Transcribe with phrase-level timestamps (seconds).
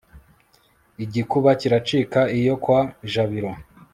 [1.03, 2.79] igikuba kiracika iyo kwa
[3.11, 3.51] jabiro